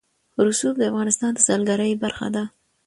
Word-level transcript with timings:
رسوب 0.45 0.75
د 0.79 0.83
افغانستان 0.91 1.31
د 1.33 1.39
سیلګرۍ 1.47 1.91
برخه 2.03 2.27
ده. 2.35 2.43